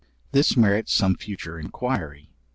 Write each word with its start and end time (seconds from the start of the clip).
This 0.31 0.57
merits 0.57 0.91
some 0.91 1.13
future 1.15 1.59
inquiry. 1.59 2.31